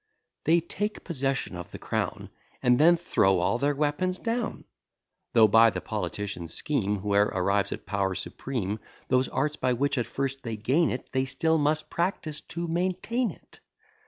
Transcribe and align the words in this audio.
They 0.45 0.61
take 0.61 1.03
possession 1.03 1.55
of 1.55 1.69
the 1.69 1.77
crown, 1.77 2.31
And 2.63 2.79
then 2.79 2.97
throw 2.97 3.37
all 3.37 3.59
their 3.59 3.75
weapons 3.75 4.17
down: 4.17 4.63
Though, 5.33 5.47
by 5.47 5.69
the 5.69 5.79
politician's 5.79 6.55
scheme, 6.55 7.01
Whoe'er 7.01 7.25
arrives 7.27 7.71
at 7.71 7.85
power 7.85 8.15
supreme, 8.15 8.79
Those 9.09 9.27
arts, 9.27 9.57
by 9.57 9.73
which 9.73 9.99
at 9.99 10.07
first 10.07 10.41
they 10.41 10.57
gain 10.57 10.89
it, 10.89 11.11
They 11.11 11.25
still 11.25 11.59
must 11.59 11.91
practise 11.91 12.41
to 12.41 12.67
maintain 12.67 13.29
it. 13.29 13.59